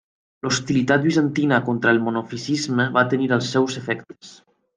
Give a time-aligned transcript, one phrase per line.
[0.45, 4.35] L'hostilitat bizantina contra el monofisisme va tenir els seus efectes.